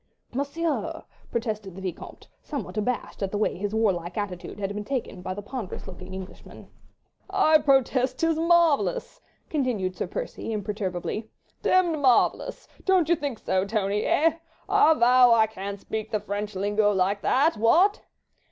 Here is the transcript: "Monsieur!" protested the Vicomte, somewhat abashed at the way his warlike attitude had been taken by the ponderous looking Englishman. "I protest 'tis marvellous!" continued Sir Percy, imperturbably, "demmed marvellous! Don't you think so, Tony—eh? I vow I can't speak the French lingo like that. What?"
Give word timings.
"Monsieur!" 0.33 1.03
protested 1.29 1.75
the 1.75 1.81
Vicomte, 1.83 2.27
somewhat 2.41 2.75
abashed 2.75 3.21
at 3.21 3.29
the 3.29 3.37
way 3.37 3.55
his 3.55 3.75
warlike 3.75 4.17
attitude 4.17 4.57
had 4.59 4.73
been 4.73 4.83
taken 4.83 5.21
by 5.21 5.35
the 5.35 5.43
ponderous 5.43 5.85
looking 5.85 6.15
Englishman. 6.15 6.71
"I 7.29 7.59
protest 7.59 8.17
'tis 8.17 8.35
marvellous!" 8.39 9.21
continued 9.47 9.95
Sir 9.95 10.07
Percy, 10.07 10.53
imperturbably, 10.53 11.29
"demmed 11.61 11.99
marvellous! 12.01 12.67
Don't 12.83 13.09
you 13.09 13.15
think 13.15 13.37
so, 13.37 13.63
Tony—eh? 13.63 14.37
I 14.67 14.93
vow 14.95 15.33
I 15.35 15.45
can't 15.45 15.79
speak 15.79 16.09
the 16.09 16.19
French 16.19 16.55
lingo 16.55 16.91
like 16.91 17.21
that. 17.21 17.55
What?" 17.57 18.01